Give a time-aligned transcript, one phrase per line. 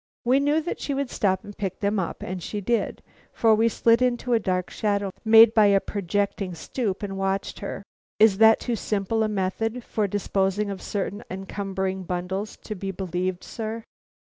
[0.25, 3.69] We knew that she would stop and pick them up, and she did, for we
[3.69, 7.83] slid into a dark shadow made by a projecting stoop and watched her.
[8.17, 13.43] Is that too simple a method for disposing of certain encumbering bundles, to be believed,
[13.43, 13.83] sir?"